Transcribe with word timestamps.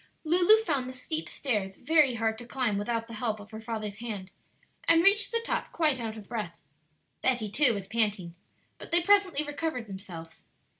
Lulu 0.23 0.57
found 0.63 0.89
the 0.89 0.93
steep 0.93 1.29
stairs 1.29 1.75
very 1.75 2.15
hard 2.15 2.39
to 2.39 2.47
climb 2.47 2.79
without 2.79 3.07
the 3.07 3.13
help 3.13 3.39
of 3.39 3.51
her 3.51 3.61
father's 3.61 3.99
hand, 3.99 4.31
and 4.87 5.03
reached 5.03 5.31
the 5.31 5.43
top 5.45 5.71
quite 5.71 5.99
out 6.01 6.17
of 6.17 6.27
breath. 6.27 6.57
Betty 7.21 7.51
too 7.51 7.75
was 7.75 7.87
panting. 7.87 8.33
But 8.79 8.89
they 8.89 9.03
presently 9.03 9.45
recovered 9.45 9.85
themselves. 9.85 10.43